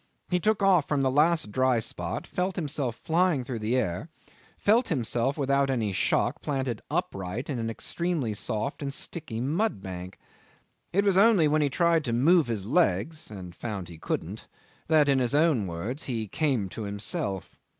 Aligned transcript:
He 0.31 0.39
took 0.39 0.63
off 0.63 0.87
from 0.87 1.01
the 1.03 1.11
last 1.11 1.51
dry 1.51 1.77
spot, 1.77 2.25
felt 2.25 2.55
himself 2.55 2.95
flying 2.95 3.43
through 3.43 3.59
the 3.59 3.75
air, 3.77 4.09
felt 4.57 4.87
himself, 4.87 5.37
without 5.37 5.69
any 5.69 5.91
shock, 5.93 6.41
planted 6.41 6.81
upright 6.89 7.51
in 7.51 7.59
an 7.59 7.69
extremely 7.69 8.33
soft 8.33 8.81
and 8.81 8.91
sticky 8.91 9.39
mudbank. 9.39 10.17
It 10.91 11.03
was 11.05 11.17
only 11.17 11.47
when 11.47 11.61
he 11.61 11.69
tried 11.69 12.03
to 12.05 12.13
move 12.13 12.47
his 12.47 12.65
legs 12.65 13.29
and 13.29 13.53
found 13.53 13.89
he 13.89 13.99
couldn't 13.99 14.47
that, 14.87 15.07
in 15.07 15.19
his 15.19 15.35
own 15.35 15.67
words, 15.67 16.05
"he 16.05 16.27
came 16.27 16.67
to 16.69 16.81
himself." 16.81 17.55